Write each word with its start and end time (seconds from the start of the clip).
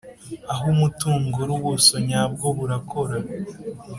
aho 0.51 0.63
umutungo 0.73 1.35
uri 1.43 1.51
ubuso 1.57 1.95
nyabwo 2.07 2.45
burakora 2.57 3.15